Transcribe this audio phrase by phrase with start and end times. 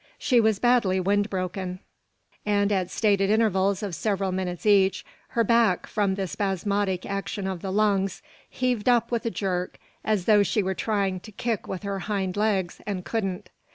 [0.17, 1.79] She was badly wind broken;
[2.43, 7.61] and at stated intervals of several minutes each, her back, from the spasmodic action of
[7.61, 11.83] the lungs, heaved up with a jerk, as though she were trying to kick with
[11.83, 13.51] her hind legs, and couldn't.